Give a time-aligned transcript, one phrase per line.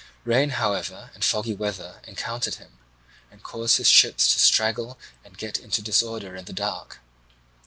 [0.25, 2.79] Rain, however, and foggy weather encountered him,
[3.29, 6.99] and caused his ships to straggle and get into disorder in the dark.